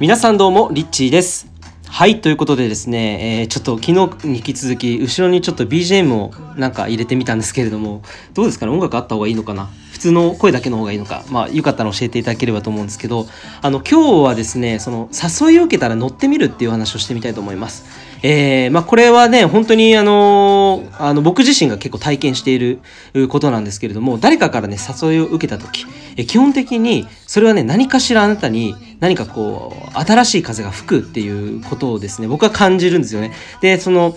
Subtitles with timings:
[0.00, 1.46] 皆さんどうもリッチーです。
[1.86, 8.02] はいということでですね、えー、ちょっと昨日に引き続き後ろにちょっと BGM をなんか入れてみたんですけれども
[8.32, 8.72] どうですかね？
[8.72, 9.70] 音楽あった方がいいのかな？
[9.94, 13.26] 普通の声だけの方がいいのかまあよかったら教えていただければと思うんですけど
[13.62, 17.84] あの今日はですねその誘いを受けたら乗ってみるっていう話をしてみたいと思います
[18.26, 22.80] えー、まあ、これはね、本当にあの、あの、僕自身が結構体験している
[23.28, 25.84] ことなんですけれども、誰かからね、誘いを受けた時、
[26.16, 33.30] え基本的に、それはね、何かしらあなたに何かこう、新しい風が吹くっていうことをですね、僕は感じるんですよね。
[33.60, 34.16] で、その、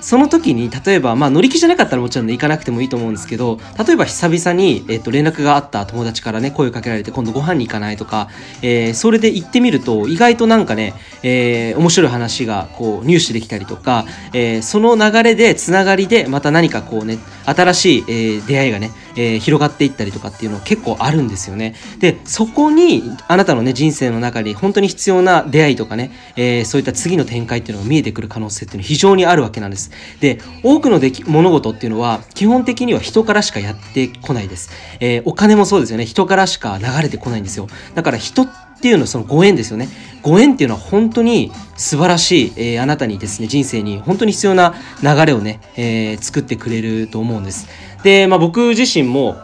[0.00, 8.28] その時に例えば、まあ、乗り気じゃなかったらもちろん、ね、行かなくてもいいと思うんですけど例えば久々に、えー、と連絡があった友達からね声をかけられて今度ご飯に行かないとか、
[8.62, 21.74] えー、それで行ってみると意外となんかね、えー、面白い話がこう入手できたりとか、えー、その流れでつながりでまた何かこうね新しい、えー、出会いがね、えー、広がっていったりとかっていうのは結構あるんですよね。
[21.98, 29.90] でそこにあなたのね人生の中に本当に必要な出会いとかね、えー、そういった次の展開っていうのが見えてくる可能性っていうのは非常にあるわけなんです。
[30.20, 34.70] で多くのでき物事っていうのは基本的には人からしかやってこないです。
[35.00, 37.66] えー、お金もそうですよね人からしか流れてこないんですよ。
[37.96, 39.88] だから人っていうのはそのご縁ですよね。
[40.22, 47.66] ご縁っていうのは本当に素晴らしい、えー、あなたにですね、人生に本当に必要な流れをね、えー、作ってくれると思うんです。
[48.02, 49.36] で、まあ僕自身も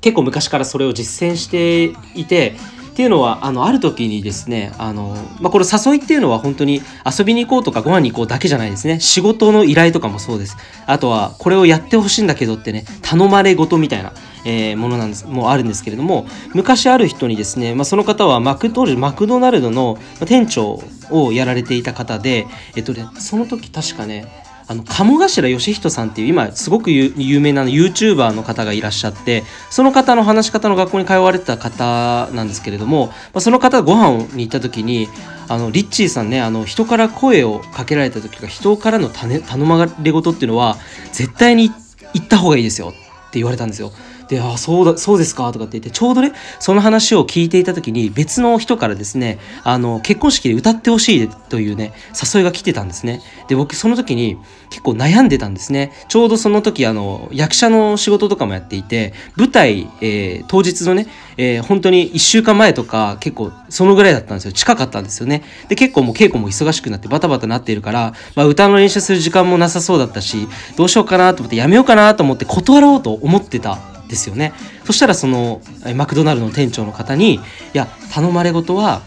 [0.00, 2.54] 結構昔からそれを実践していて、
[2.92, 8.98] っていうのはあのある時にですねあの、まあ、これ誘いっていうのは本当に遊びに行こうとかご飯に行こうだけじゃないですね。
[8.98, 10.56] 仕事の依頼とかもそうです。
[10.84, 14.12] あとはこれをやってほしいんだけどってね頼まれ事みたいな
[14.44, 24.26] えー、ものなんですもうあるんですけれども昔ある人にですね、まあ、その方はマク当時マクドナルドの店長をやられていた方で、えっとね、その時確かね
[24.68, 35.08] あの鴨頭義人さんっていう今すごく有名な YouTuber の方がいらっしゃってその方の話し方の学校に通われてた方なんですけれども、まあ、その方ご飯に行った時に
[35.48, 40.76] あのリッチーさんねあの人から声をかけられた時とか人からの頼まれ事っていうのは
[41.12, 41.70] 絶対に
[42.12, 42.92] 行った方がいいですよっ
[43.30, 43.92] て言われたんですよ。
[44.28, 51.92] で、あ、そうだ、そうですかとかって言って、ちょうどね、その話を聞いていた時に、別の人からですね、あの、結婚式で歌ってほしいというね、
[52.34, 53.22] 誘いが来てたんですね。
[53.48, 54.36] で、僕、その時に
[54.70, 55.92] 結構悩んでたんですね。
[56.08, 61.06] ちょうどその時、あの、役者の仕事とかもやっていて、舞台、えー、当日のね、
[61.38, 64.52] えー、本当に1週間前とか、結構、そのぐらいだったんですよ。
[64.52, 65.42] 近かったんですよね。
[65.68, 74.52] で、結構もう稽古も忙しくなってバタバタなっているから、まあ、歌の練習する時間もなさそうだったし、どうしようかなと思って、やめようかなと思って断ろうと思ってたですよね。
[74.84, 75.60] そしたらその
[75.94, 77.40] マクドナルドの店長の方にい
[77.74, 79.02] や頼まれ事は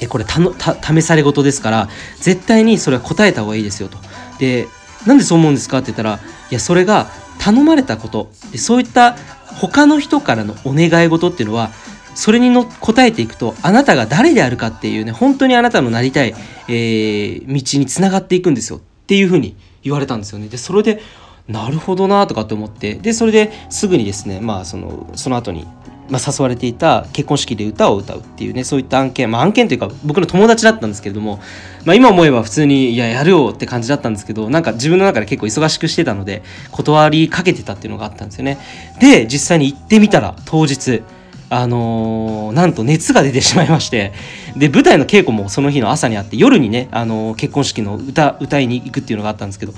[0.00, 1.88] えこれたのた試され事ですから
[2.18, 3.98] 絶対にそれは答えた方がいいですよと。
[4.38, 4.68] で
[5.06, 6.20] なんでそう思うんですかって言ったら
[6.50, 7.08] いやそれが
[7.38, 9.16] 頼まれたことでそういった
[9.60, 11.70] 他の人からのお願い事っていうのは
[12.14, 16.34] それにの答えていくとあなたが誰であるかっていうね本当にあなたのなりたい、
[16.68, 20.48] えー、道につながっていくんですよっていうふうに言われたんですよね。
[20.48, 21.00] でそれで
[21.50, 25.66] なるほどなとかって思ってでそれですぐにですねまあそのその後に
[26.10, 31.38] まあ、誘われていた結婚式で歌を歌うっていうねそういった案件まあ案件というか僕の友達だったんですけれども、
[31.84, 38.58] まあ、今思えば普通にいややるよって感じだったんですけどなんか自分の中で結構忙しくしてたので断りかけてたっていうのがあったんですよね。
[39.00, 41.02] で実際に行ってみたら当日
[41.48, 44.12] あのー、なんと熱が出てしまいまして
[44.56, 49.72] で舞台の稽古もその日の朝にあって夜にね、あのー、結婚式の歌歌いに行くっていうのがあったんですけど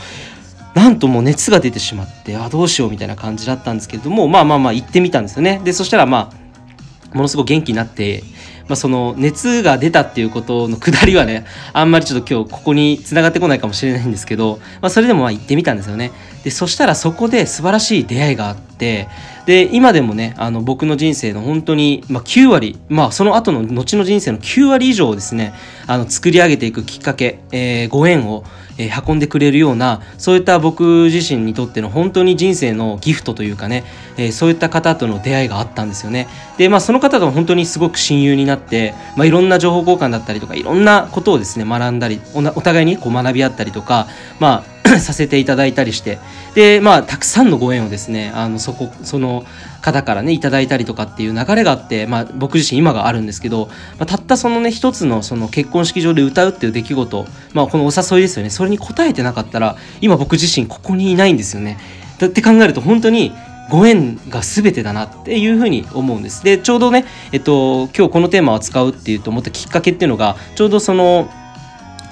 [0.75, 5.61] なんともう熱が出てしまってあどうしようみたいな感じだったんですけれどもまあまあまあ行ってみたんですよね。
[5.65, 8.23] でそしたらまあものすごく元気になって、
[8.69, 11.45] まあ、その熱が出たっていうことのくだりはね
[11.75, 16.11] あんまりちょっと今日ここに繋がってこないかもしれないんですけど、まあ、それでもまあ行ってみたんですよね。
[16.43, 19.09] でそしたらそこで素晴らしい出会いがあって
[19.47, 25.53] で今でもねあの僕の人生の本当に、まあ、9割まあその後の後の人生の9割以上をですね
[25.87, 28.45] あの作り上げていくきっかけ、えー、ご縁を
[28.79, 33.85] えー、運んでくれるようなそういった僕自身にとっての本当に人生のギフトというかね、
[34.17, 36.29] えー、そういった方との出会いがあったんですよね。
[36.59, 44.07] でまあその方と本当にすごく親友になって、まあ、いろんな情報交換だったりとかいろんなことをですね学んだりお互いにこう学び合ったりとか
[44.39, 46.19] まあ させていただいたりして。
[46.55, 49.45] でまあたくさんのご縁をですねあのそこその
[49.83, 53.67] 方からねいただいたりとかっていう流れがあって、まあ、僕自身今があるんですけど、
[53.99, 61.79] まあ、たったそのね一つのその結婚式場で歌うっていう出来事、まあ、このお誘いですよねそれに応えてなかったら今僕自身ここにいないんですよね。
[62.19, 63.33] だって考えると本当に
[63.69, 66.45] ご縁が全てだなっていうふうに思うんです。
[66.45, 71.29] でちょうどね、えっと、今日このテーマを使うっていうと思ったきっかけっていうのがちょうどその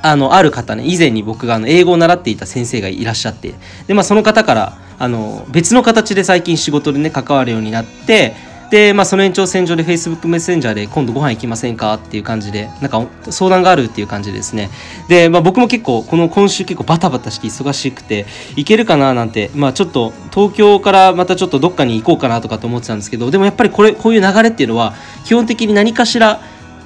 [0.02, 3.54] あのある方ね以前に僕があの英語を習っていた先生がいらっしゃって
[3.86, 8.36] で、まあ、その方からあの別の形で最近仕事でね関わるようになって
[8.70, 11.94] で、まあ、その延長線上で Facebook メッセンジャーで今度ご飯行きませんか？
[11.94, 14.70] っていう感じでなんか相談があるっていう感じですね
[15.08, 24.94] で、まあ、僕も結構この今週結構バタバタして忙しくて行けるかななんて、まあ、ちょっと東京からまたちょっとどっかに行こうかなとかと思ってたんですけどでもやっぱりこれこういう流れっていうのは
[25.24, 26.40] 基本的に何かしら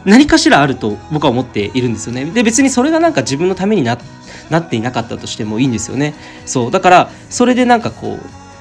[0.07, 2.27] 何かしらあると僕は思っているんですよね。
[2.27, 3.99] で別にそれがなんか自分のためにな
[4.51, 6.15] なっていなかったとしてもいいんですよね。
[6.47, 6.71] そう。
[6.71, 8.19] だからそれでなんかこ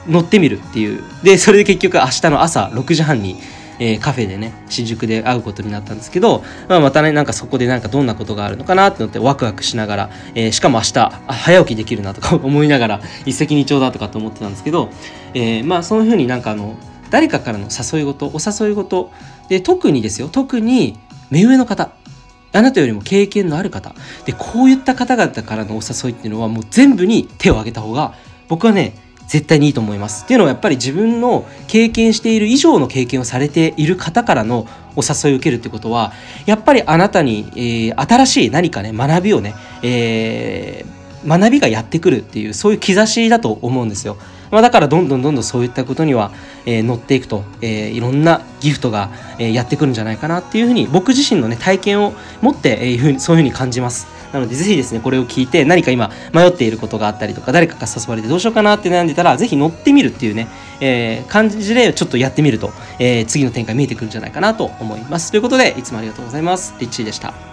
[0.07, 1.03] う乗ってみるっていう。
[1.23, 3.37] でそれで結局明日の朝6時半に、
[3.79, 14.89] えー、カフェでね新宿で会うことになったんですけど、まあ、またねなんかそこでなんかどんなことがあるのかなって思ってワクワクしながら、えー、しかも明日早起きできるなとか 思いながら一石二鳥だとかと思ってたんですけど、
[15.33, 16.75] えー、まあそういうふうになんかあの
[17.09, 19.11] 誰かからの誘い事お誘い事。
[19.49, 20.29] で特にですよ。
[20.29, 20.97] 特に
[21.29, 21.91] 目上の方。
[22.53, 23.93] あなたよりも経験のある方
[24.25, 28.13] でこういった方々からのお誘いっていうのはもう全部に手を挙げた方が
[28.47, 28.95] 僕はね
[29.27, 36.13] 絶対にいいと思いますっていうのはやっぱり自分の経験している以上の経験をされている方からのお誘いを受けるってことは
[36.45, 44.17] やっぱりあなたに、えー、新しい何かね学びをね、えー、学びがやってくるっていうそういう兆しだと思うんですよ。
[44.53, 46.31] まあ、だからどんどんどんどんそういったことには、
[46.67, 49.09] えー、乗っていくと、えー、いろんなギフトが、
[49.39, 54.05] えー、やってくるんじゃないかなっていうふうに僕自身のね体験を持って、えー、そういうふうに感じます。
[54.31, 60.47] なのでぜひですねこれを聞いて何か今迷っていることがあったりとか誰かが誘われてどうしようかなって悩んでたらぜひ乗ってみるっていうね、
[60.81, 65.31] えー、感じでちょっとやってみると、えー、次の展開見えてくるんじゃないかなと思います。
[65.31, 66.75] ということでいつもありがとうございます。
[66.79, 67.33] リッチーでした。